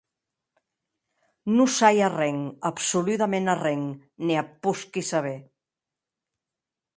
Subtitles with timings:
[1.57, 2.37] Non sai arren,
[2.71, 3.83] absoludaments arren,
[4.25, 5.37] ne ac posqui saber.